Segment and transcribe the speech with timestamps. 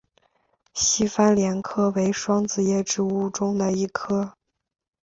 [0.73, 4.33] 西番莲科为双子叶植物中的一科。